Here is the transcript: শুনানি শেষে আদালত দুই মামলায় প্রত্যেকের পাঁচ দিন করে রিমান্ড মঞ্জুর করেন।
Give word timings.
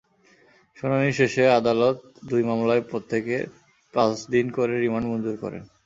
শুনানি 0.77 1.09
শেষে 1.13 1.43
আদালত 1.49 1.97
দুই 2.25 2.41
মামলায় 2.43 2.83
প্রত্যেকের 2.89 3.43
পাঁচ 3.93 4.13
দিন 4.31 4.45
করে 4.49 4.73
রিমান্ড 4.79 5.07
মঞ্জুর 5.07 5.35
করেন। 5.37 5.63